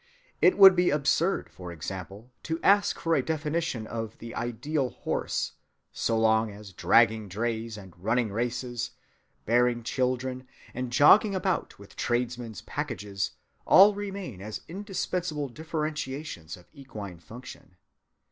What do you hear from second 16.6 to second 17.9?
equine function.